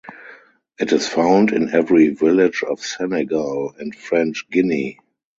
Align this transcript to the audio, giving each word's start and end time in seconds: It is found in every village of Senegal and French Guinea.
It 0.79 0.93
is 0.93 1.07
found 1.07 1.51
in 1.51 1.69
every 1.75 2.07
village 2.07 2.63
of 2.67 2.79
Senegal 2.79 3.75
and 3.77 3.93
French 3.95 4.49
Guinea. 4.49 4.99